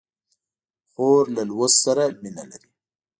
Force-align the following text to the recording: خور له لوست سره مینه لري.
خور 0.91 1.23
له 1.35 1.41
لوست 1.49 1.77
سره 1.85 2.03
مینه 2.21 2.43
لري. 2.49 2.69